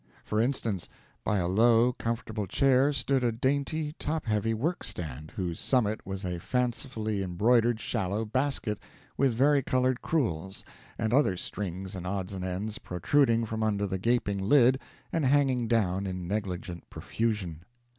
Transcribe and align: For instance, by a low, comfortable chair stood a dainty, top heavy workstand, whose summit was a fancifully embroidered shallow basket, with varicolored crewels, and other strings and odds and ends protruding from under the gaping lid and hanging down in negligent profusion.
For 0.23 0.41
instance, 0.41 0.89
by 1.23 1.37
a 1.37 1.47
low, 1.47 1.93
comfortable 1.93 2.47
chair 2.47 2.91
stood 2.91 3.23
a 3.23 3.31
dainty, 3.31 3.93
top 3.99 4.25
heavy 4.25 4.55
workstand, 4.55 5.29
whose 5.29 5.59
summit 5.59 6.07
was 6.07 6.25
a 6.25 6.39
fancifully 6.39 7.21
embroidered 7.21 7.79
shallow 7.79 8.25
basket, 8.25 8.79
with 9.15 9.35
varicolored 9.37 10.01
crewels, 10.01 10.65
and 10.97 11.13
other 11.13 11.37
strings 11.37 11.95
and 11.95 12.07
odds 12.07 12.33
and 12.33 12.43
ends 12.43 12.79
protruding 12.79 13.45
from 13.45 13.61
under 13.61 13.85
the 13.85 13.99
gaping 13.99 14.39
lid 14.41 14.79
and 15.13 15.23
hanging 15.23 15.67
down 15.67 16.07
in 16.07 16.27
negligent 16.27 16.89
profusion. 16.89 17.61